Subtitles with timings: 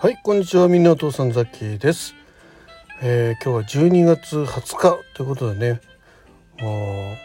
[0.00, 0.68] はいこんにちは。
[0.68, 2.14] みんなお父さんザッキーです、
[3.02, 5.80] えー、今日は12月20日ということでね。
[6.60, 7.16] もう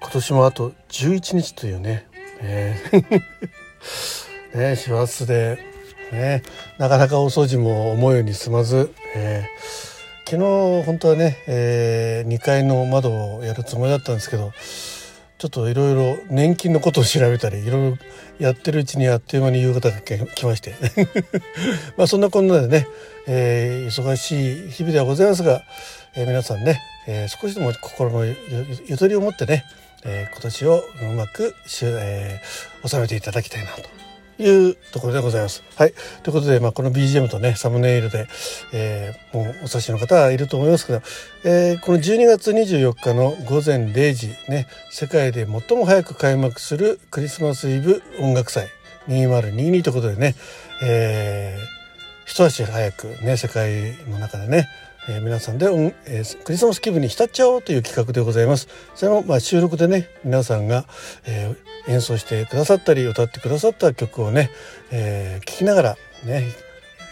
[0.00, 2.08] 今年もあと11日というね、
[2.40, 4.58] えー。
[4.58, 5.60] ね師走で。
[6.10, 6.42] ね
[6.78, 14.52] なかなかお掃除も思うように済まず、えー、昨日本当はね、えー、2階の窓をやるつもりだったんですけど
[15.40, 17.96] ちょっといろいろ年金のことを調べたりいろいろ
[18.38, 20.74] やってるうちにあっという間に夕方が来まして。
[21.96, 22.86] まあそんなこんなでね、
[23.26, 25.62] えー、忙しい日々ではございますが、
[26.14, 29.64] えー、皆さんね、えー、少しでも心のゆとりを持ってね、
[30.04, 32.42] え今年をうまくし、え
[32.86, 33.99] 収めていただきたいなと。
[34.40, 35.62] いうところでございます。
[35.76, 35.92] はい。
[36.22, 38.26] ということで、まあ、この BGM とね、サムネイルで、
[38.72, 41.02] えー、もうお察しの方はいると思いますけど、
[41.44, 48.68] えー、この12月24日の午前0時ね、世界で最も早く開幕するクリスマスイブ音楽祭
[49.08, 50.34] 2022ということでね、
[50.82, 54.68] えー、一足早くね、世界の中でね、
[55.08, 55.66] えー、皆さんで、
[56.06, 58.68] えー、クリスマス気分に浸っちゃおうという企画でございます。
[58.94, 60.84] それもまあ収録でね皆さんが、
[61.26, 64.50] えー、演奏してくださったり歌ってくださった曲をね、
[64.90, 66.44] えー、聴きながらね、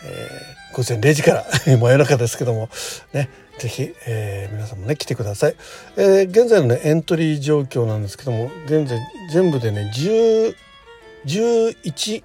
[0.05, 2.69] えー、午前0時から 真夜中ですけども
[3.13, 5.55] ねぜひ、えー、皆さんもね来てください、
[5.97, 8.99] えー、現在のねエントリー状況なんですけども現在
[9.33, 10.55] 全部でね10
[11.27, 12.23] 11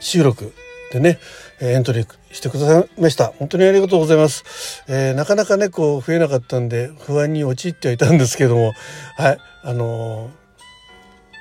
[0.00, 0.52] 収録
[0.92, 1.18] でね
[1.60, 3.32] エントリーしてくださいました。
[3.38, 8.72] 本当にありがとうございます、えー、なかなかねこう増えなかったんで不安に陥ってはいたんですけども
[9.16, 10.30] はいあのー、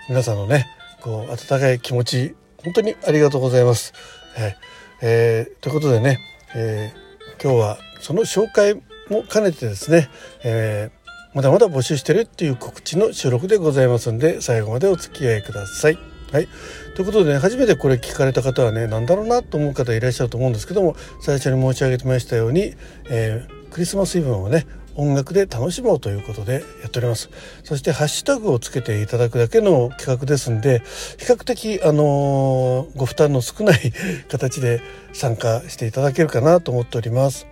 [0.09, 0.67] 皆さんのね
[1.02, 3.94] こう温かい気持ち本当にありがとうございます、
[4.35, 4.57] はい
[5.02, 6.19] えー、ということでね、
[6.55, 8.75] えー、今日はその紹介
[9.09, 10.09] も兼ねてですね、
[10.44, 15.97] えー、まだまだ募集してるっていう告知の収録でございますんで最後までお付き合いください。
[16.31, 16.47] はい。
[16.95, 22.73] ということでね、初めてこれ聞かれた方はね、何だろうなと思う方いらっしゃると思うんですけども、最初に申し上げてましたように、
[23.09, 27.29] えー、クリスマスイブをね、音楽で楽しもうということでやっております。
[27.63, 30.81] そしてハッシュタグをつけていただくだけの企画ですんで、
[31.18, 33.94] 比較的あのー、ご負担の少ない
[34.30, 34.81] 形で
[35.13, 37.47] 参加していただけるかなと思っております。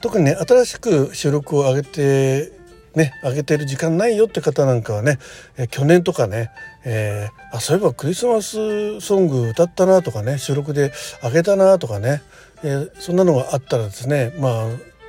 [0.00, 2.62] 特にね、新しく収録を上げて
[2.94, 5.18] ね上げてる時間ないよって方なんかはね、
[5.56, 6.50] え去年とかね、
[6.84, 10.92] えー、あそういえばクリスマスソング歌ったなとかね収録で
[11.22, 12.22] 上げたなとかね、
[12.62, 14.66] えー、そんなのがあったらですねまあ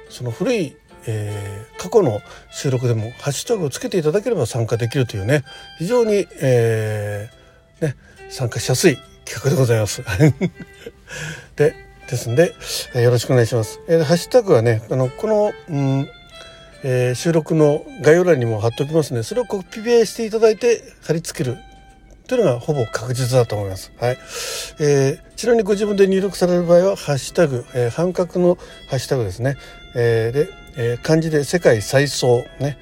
[0.09, 0.77] その古い
[1.07, 2.21] えー、過去の
[2.51, 5.43] 収録でもハッシュタグをつけていただければ参加できるというね
[5.77, 7.95] 非常に、えー、ね、
[8.29, 10.03] 参加しやすい企画でございます。
[11.55, 11.75] で
[12.09, 12.53] ですんで、
[12.93, 13.79] えー、よろしくお願いします。
[13.87, 16.09] えー、ハッシュタグはねあのこの、うん
[16.83, 21.57] えー、収録の概要欄にも貼っておきますのでそれをコピペしていただいて貼り付ける
[22.27, 23.91] というのがほぼ確実だと思います。
[23.99, 24.17] はい。
[24.79, 28.55] えー、ちなみにご自分で入力される場合は、ハッシュタグ、えー、半角の
[28.89, 29.57] ハッシュタグですね。
[29.95, 32.77] えー、で、えー、漢字で世界最速、ね。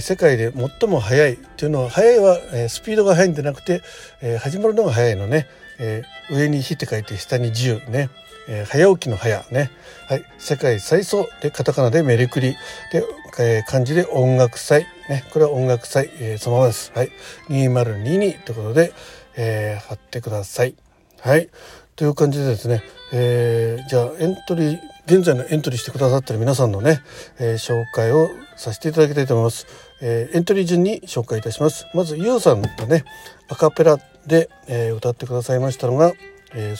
[0.00, 3.82] 世界で最も速いというのは、速いは、えー、スピードが速いんじゃなくて、
[4.22, 5.46] えー、始まるのが速いのね。
[5.78, 8.08] えー、上に火って書いて下に10ね。
[8.48, 9.70] えー、早起きの早ね。
[10.08, 10.24] はい。
[10.38, 12.56] 世界最速でカタカナでメリクリ
[12.92, 13.04] で、
[13.38, 15.24] えー、漢字で音楽祭ね。
[15.32, 16.92] これは音楽祭、えー、そのままです。
[16.94, 17.10] はい。
[17.50, 18.92] 2022ということで、
[19.36, 20.74] えー、貼ってください。
[21.20, 21.50] はい。
[21.96, 27.00] という感じでですね、えー、じゃあエントリー、現在のエントリーしてくださってる皆さんのね、
[27.40, 29.66] えー、紹介をさせていただきたいと思います。
[30.00, 31.86] えー、エントリー順に紹介いたします。
[31.94, 33.04] まず、ゆうさんがね、
[33.48, 36.12] アカペラで、えー、歌ってくださいましたのが、
[36.54, 36.76] えー、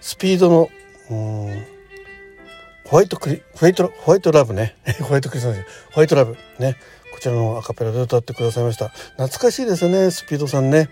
[0.00, 0.68] スピードの
[1.08, 4.76] ホワイトクリホワイトホワイトラブね。
[5.00, 5.60] ホワイトクリスマス。
[5.92, 6.76] ホワイトラブね。
[7.12, 8.88] こちらのアカペラで歌ってくださいました。
[8.88, 10.88] 懐かしいですねスピードさんね。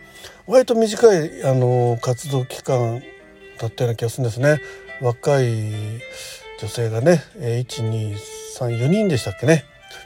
[0.46, 3.02] 割と短いあの活動期間
[3.58, 4.60] だったような気がするんですね。
[5.00, 6.00] 若い
[6.60, 9.64] 女性がね1234人でしたっけね。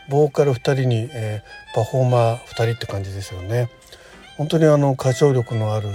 [0.08, 3.70] ボーカル2人に、えー、パフォーマー2人って感じですよね。
[4.36, 5.88] 本当にあの歌唱力のある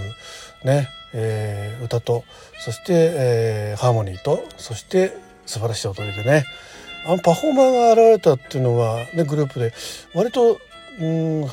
[0.64, 2.26] ねえー、歌と
[2.60, 6.46] そして、えー、ハーモニーとそして素晴らしい踊りでね。
[7.08, 9.74] あのパフォーマーが現れたっていうのは、ね、グループで
[10.16, 10.58] 割と
[11.00, 11.48] うん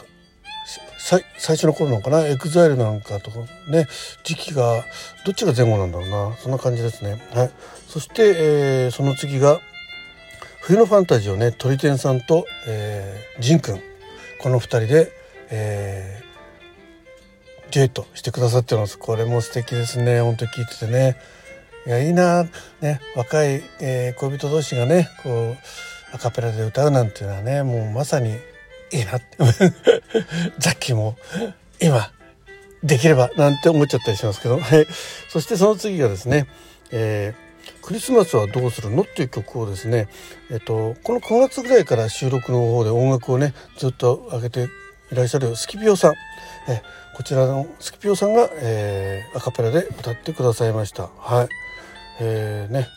[1.04, 1.24] 最
[1.56, 2.26] 初の頃なのかな？
[2.26, 3.88] EXILE なんかとかね？
[4.22, 4.84] 時期が
[5.26, 6.36] どっちが前後なんだろうな？
[6.36, 7.20] そんな感じですね。
[7.34, 7.50] はい、
[7.88, 9.60] そして、えー、その次が
[10.60, 13.80] 冬のファンタジーをね鳥天さんと、えー、ジンくん
[14.40, 15.12] この2人で、
[15.50, 16.22] え
[17.72, 18.98] デュエットしてくださってます。
[18.98, 20.20] これも素敵ですね。
[20.20, 21.16] 本当聞いててね。
[21.86, 22.44] いやいいな
[22.80, 23.00] ね。
[23.16, 25.56] 若い、えー、恋人同士がねこう
[26.14, 28.36] アカペラで歌うなんていうのはねもうまさに
[28.92, 29.26] いいなって。
[30.58, 31.16] ザッキーも
[31.80, 32.10] 今
[32.82, 34.86] できればなんて思っちゃったりしますけど、 はい、
[35.28, 36.46] そしてその次がですね、
[36.90, 40.08] えー、クリスマスはどうするのっていう曲をですね、
[40.50, 44.68] えっと、この9月ぐらいから収録の方で音楽をねずっと上げて
[45.10, 46.14] いらっしゃるスキピオさん、
[46.68, 46.82] え
[47.14, 51.10] こちらのスキピオさんが、えー、アカペラで歌ってくださいました。
[51.18, 51.48] はい、
[52.20, 52.88] えー、ね。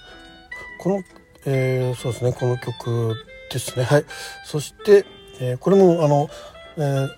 [0.80, 1.04] この、
[1.46, 2.32] えー、そうですね。
[2.32, 3.16] この曲
[3.52, 3.84] ですね。
[3.84, 4.06] はい。
[4.46, 5.06] そして、
[5.40, 6.30] えー、これもあの、
[6.78, 7.10] えー、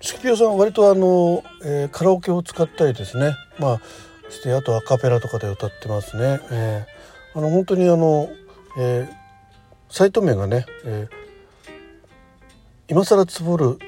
[0.00, 3.80] スキピオさんは割とあの、えー、カラオケを使ったりですねまあ
[4.30, 6.40] してあとアカペラとかで歌ってますね。
[6.50, 8.28] えー、あの本当にあの、
[8.78, 9.08] えー、
[9.88, 11.72] サイト名がね、えー、
[12.88, 13.78] 今更つぼる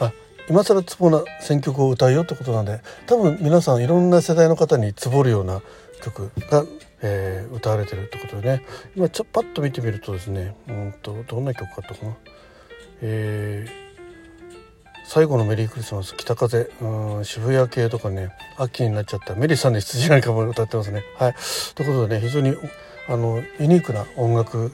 [0.00, 0.12] あ
[0.48, 5.60] 今更つぼな選曲を歌うよってことなんで多分皆さんいろんな世代の方につぼるような
[6.02, 6.64] 曲が、
[7.02, 8.64] えー、歌われてるってことでね
[8.96, 12.16] 今ちょっパッと見てみるとですねうんとどんな曲かったかな。
[13.02, 13.80] えー
[15.12, 16.70] 最後のメリークリスマス北風。
[16.80, 19.34] うん渋谷系とかね秋になっちゃった。
[19.34, 21.02] メリーさんの羊なんかも歌ってますね。
[21.18, 21.34] はい、
[21.74, 22.54] ということでね非常に
[23.08, 24.72] あのユニークな音楽、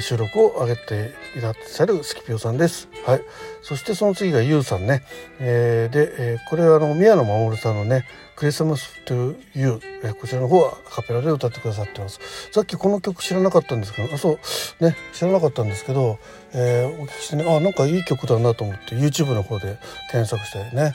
[0.00, 2.88] 収録を上げていらっしゃるスキピオさんです。
[3.04, 3.22] はい、
[3.62, 5.02] そしてその次がユウさんね、
[5.38, 12.20] えー、で、えー、これはあの宮野真守さんのね「クリスマス to You」えー、こちらの方はカペラで歌ってくださってます。
[12.52, 14.38] さっきこの曲知らなかったんですけどあそ
[14.80, 14.84] う。
[14.84, 16.18] ね知らなかったんですけど、
[16.54, 19.78] えー、お聞きしてねあなんかいい曲だなと思って YouTube の方で
[20.10, 20.92] 検索してね。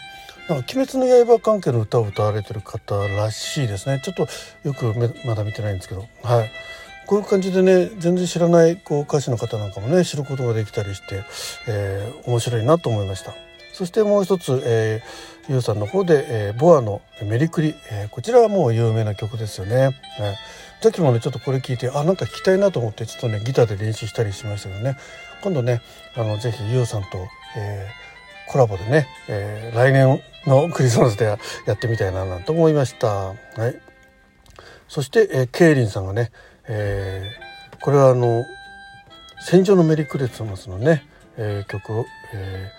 [0.49, 4.01] なんか「鬼滅の刃」関係の歌を歌われてる方らしいですね。
[4.03, 4.27] ちょっと
[4.63, 4.93] よく
[5.25, 6.05] まだ見てないんですけど。
[6.23, 6.51] はい。
[7.05, 11.23] こういう感じでね全然知らないこう歌手の方なんかもね知ることができたりして、
[11.65, 13.33] えー、面白いなと思いました。
[13.71, 19.93] そしてもう一つ、えー、ゆうさんの方で、えー、ボアの「メリクリ」えー、こちらはもう有名な曲ですよね、はい、
[20.81, 24.97] さっきもねちょっとこれ聞いてあなんか聞きたいなと思ってちょっとねギターで練習したりしましたけどね。
[25.43, 25.81] 今度ね
[26.15, 28.06] あのぜひゆうさんと、えー、
[28.49, 31.37] コラボでね、えー、来年のクリスマスでや
[31.73, 33.07] ってみたいななんて思いました。
[33.07, 33.35] はい、
[34.87, 36.31] そして、えー、ケイリンさんがね
[36.69, 38.45] えー、これはあの
[39.39, 41.05] 「戦場のメリークリスマス」のね、
[41.37, 42.69] えー、曲を、え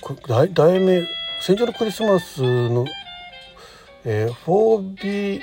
[0.00, 1.02] ー、題名
[1.40, 2.86] 「戦場のクリスマスの」
[4.04, 5.40] えー、フォービー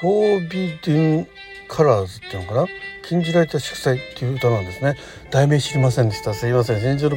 [0.00, 1.28] Forbidden
[1.68, 2.66] Colours っていうのかな？
[3.08, 4.96] 禁じられた祝祭っていう歌なんですね。
[5.30, 6.34] 題名知りませんでした。
[6.34, 6.80] すいません。
[6.80, 7.16] 戦場の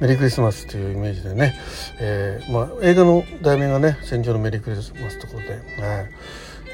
[0.00, 1.54] メリークリスマスというイメージでね、
[2.00, 6.10] えー、まあ、映画の題名がね戦場のメリークリスマスってことで、はい。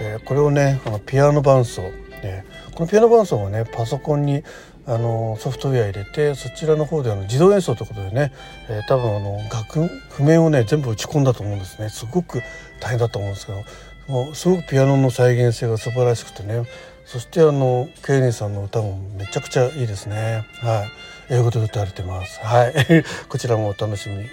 [0.00, 1.82] えー、これをねあのピアノ伴奏、
[2.22, 4.42] えー、このピアノ伴奏をねパソコンに
[4.86, 8.32] あのソフトウェア入れてそちらの方であの自動演奏ということでね、
[8.68, 11.88] えー、多分あの楽譜面をね全部打ち込んだと思うんですね。
[11.88, 12.42] すごく
[12.80, 13.62] 大変だと思うんですけど
[14.08, 16.64] もうすごくピアノの再現性が素晴らしくてね
[17.12, 20.46] そしてあのケイリンさんの歌もめちゃくちゃいいですね。
[20.62, 20.86] は
[21.28, 21.34] い。
[21.34, 22.40] 英語で歌われてます。
[22.40, 22.74] はい。
[23.28, 24.30] こちらもお楽しみに、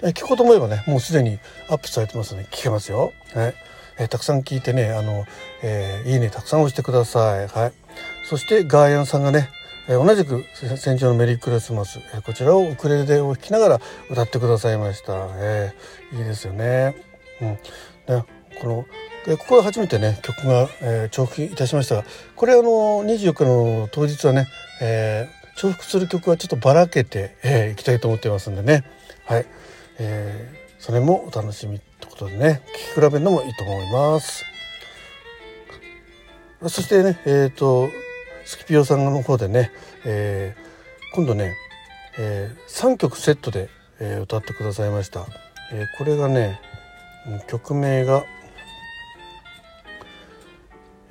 [0.00, 3.12] はい、聞こうと思えばねもうすでにアップされてますので聞けますよ。
[3.34, 3.54] はい。
[3.98, 5.26] えー、たくさん聞いてねあの、
[5.62, 7.48] えー、いいねたくさん押してください。
[7.48, 7.72] はい、
[8.30, 9.50] そしてガーヤンさんがね、
[9.88, 10.44] えー、同じく
[10.76, 15.14] 「戦場のメリークリスマス」えー、こちらをウクレレで弾きながら歌ってくださいました。
[15.38, 16.94] えー、いいですよね。
[17.40, 17.48] うん、
[18.06, 18.24] ね。
[18.60, 18.86] この
[19.26, 22.04] でここは初めてね曲が、えー、重複いたしましたが
[22.36, 22.62] これあの
[23.04, 24.46] 24日の当日はね、
[24.82, 28.84] えー、重複する曲はちょっとばらけて、えー、いきたいと思ってますんでね。
[29.24, 29.46] はい、
[29.98, 32.62] えー、それもお楽しみってことでね
[32.94, 34.44] 聞き比べるのもいいと思います。
[36.68, 37.88] そしてねえっ、ー、と
[38.44, 39.70] スキピオさんの方でね、
[40.04, 41.56] えー、今度ね、
[42.18, 43.70] えー、3曲セットで、
[44.00, 45.26] えー、歌ってくださいました、
[45.72, 46.60] えー、これがね
[47.48, 48.24] 曲名が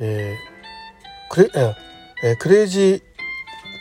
[0.05, 1.49] えー、クレ
[2.25, 3.01] えー、クレイジー、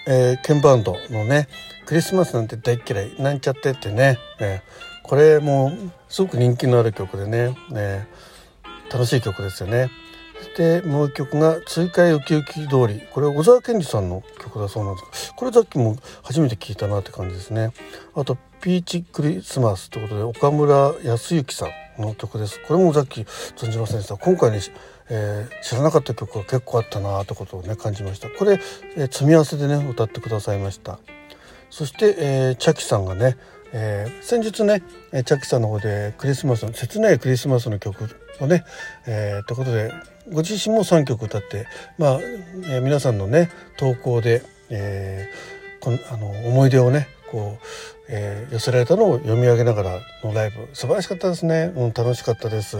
[0.07, 1.49] えー、ケンバンドのね
[1.85, 5.73] クリスマスなんて大嫌いなんちゃってってね、えー、これも
[6.09, 8.07] すごく人気のある曲でねね
[8.93, 9.91] 楽しい曲ですよね。
[10.39, 17.73] そしてもう一曲が「追加ウキウキ通り」これは小沢健二さんの曲だそうなんですこれさっきも初めて聞いたなって感じですね。
[18.15, 21.67] あと「ピーチクリスマス」ということで岡村康之さ
[21.99, 22.61] んの曲です。
[22.67, 23.23] これもさっき
[23.57, 24.61] 存じませんでした今回ね、
[25.15, 28.31] えー、知らなかった曲が結構あったなってことをね感じました。
[28.31, 28.59] これ、
[28.97, 30.99] えー、積み合わせでね歌ってくださいました。
[31.69, 33.37] そして、えー、チャキさんがね
[33.73, 34.83] えー、先日ね
[35.25, 38.05] チャキさんの方でクリスマスの切ないクリスマスの曲
[38.41, 38.65] をね、
[39.07, 39.93] えー、ということで
[40.31, 41.67] ご自身も3曲歌って
[41.99, 42.21] まあ、
[42.67, 47.67] えー、皆さんのね投稿で、えー、このあの思い出をねこう、
[48.09, 50.69] えー、寄せられたのを読み上げながらのライブ。
[50.75, 52.77] 素晴らしかったですね、うん、楽しかったです。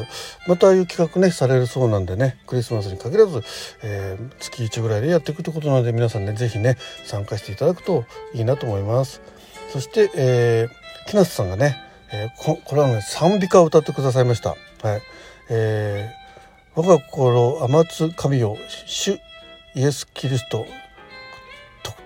[0.47, 3.43] またああいう企画ねされるそうなんでねクリスマスに限らず、
[3.83, 8.05] えー、月1ぐらいでやっていくってことなので皆さんね是非ね参加していただくと
[8.35, 9.23] いいなと思います。
[9.73, 11.77] そして、えー木梨さんがね、
[12.13, 14.51] えー、ここれはね賛美歌を歌ってくださいました。
[14.51, 15.03] はい。
[15.51, 16.23] えー
[16.75, 18.57] 我が心天津神を
[18.87, 19.21] 主
[19.75, 20.65] イエス・キリスト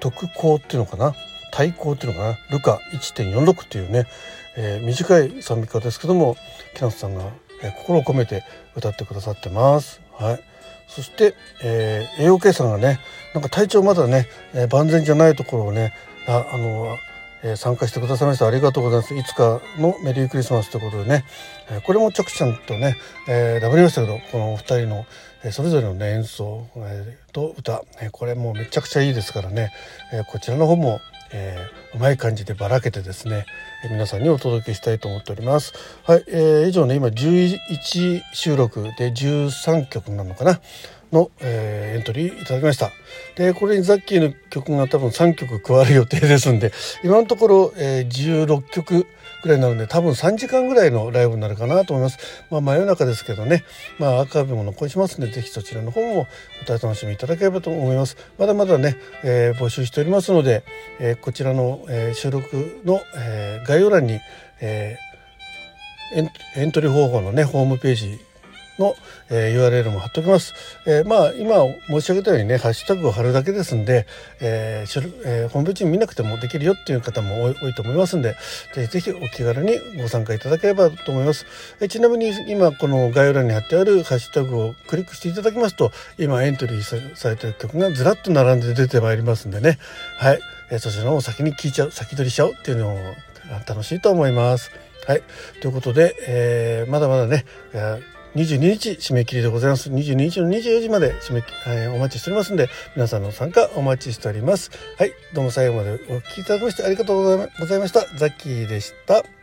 [0.00, 1.14] 特攻っていうのかな？
[1.56, 2.38] 対抗っていうのかな？
[2.50, 4.06] ルカ1.46っていうね、
[4.58, 6.36] えー、短い賛美歌ですけども
[6.74, 7.24] 木夏さんが、
[7.62, 8.44] えー、心を込めて
[8.76, 10.02] 歌ってくださってます。
[10.12, 10.40] はい、
[10.86, 11.34] そして、
[11.64, 13.00] えー、AOK さんがね
[13.32, 15.94] なんか体調まだね、えー、万全じゃないところをね
[16.28, 16.94] ああの
[17.44, 18.46] えー、参加してくださいました。
[18.46, 19.14] ありがとうございます。
[19.14, 21.24] いつかのメリークリスマスということでね、
[21.70, 22.96] えー、これもチャクちゃんとね、
[23.28, 25.06] えー、ダブりましたけどこのお二人の、
[25.44, 29.70] えー、それぞれの、ね、演奏、えー、と歌、えー、これもめちゃくちゃいいですからね、
[30.14, 30.98] えー、こちらの方も、
[31.32, 33.46] えー、うまい感じでばらけてですね、
[33.84, 35.72] えー、皆さんにお届けしたいと思っております。
[36.04, 40.60] はい、えー、以上ね今11収録で13曲なのかな。
[41.12, 42.90] の、えー、エントリーいただきました。
[43.36, 46.72] でこれにザッキーの曲が多分3曲加わる予定ですんで
[47.04, 49.06] 今のところ、えー、16曲
[49.42, 52.18] ぐらいになので多分3時間ぐらいのライブになるかなと思います。
[52.50, 53.64] まあ真夜中ですけどね。
[53.98, 56.26] まあアーカイブも残しますので是非そちらの方も
[56.68, 58.16] お楽しみいただければと思います。
[58.38, 60.64] まだまだね、えー、募集しておりますので、
[60.98, 64.20] えー、こちらの、えー、収録の、えー、概要欄に、
[64.60, 68.18] えー、エントリー方法のねホームページ
[68.78, 68.94] の、
[69.30, 70.54] えー、URL も貼っておきます。
[70.86, 71.56] えー、まあ今
[71.88, 74.06] 申し上げたようにねハッシュタグを貼るだけですんで、
[74.40, 78.36] えーえー、ホームページ見なくてもできるよっていう方も多いと思いますんで
[78.74, 81.46] ぜひぜひお気軽にご参加いただければと思います。
[81.80, 89.78] えー、ちなみに今この概要欄に貼ってあるハッシュタグをクリックしていただきますと今エントリーされてる曲がずらっと並んで出てまいりますんでね
[90.18, 90.40] はい、
[90.70, 92.98] えー、そちらの方を先に聞いちゃう先取りしちゃうっていうのを
[93.68, 94.70] 楽しいと思います。
[95.06, 95.22] はい。
[95.60, 97.44] ということで、えー、まだまだね、
[98.36, 99.90] 22日締め切りでございます。
[99.90, 104.70] 22日の24時まで締め、えー、お待ちしておりますんで、皆さんの参加お待ちしております。
[104.98, 108.00] はい、どうも最後までお聞きいただきましてありがとうございました。
[108.18, 109.35] ザッキーでした。